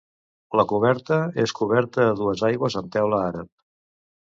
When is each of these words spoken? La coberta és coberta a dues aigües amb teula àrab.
La 0.59 0.63
coberta 0.71 1.17
és 1.43 1.53
coberta 1.61 2.07
a 2.07 2.17
dues 2.23 2.43
aigües 2.51 2.81
amb 2.83 2.91
teula 2.99 3.23
àrab. 3.31 3.53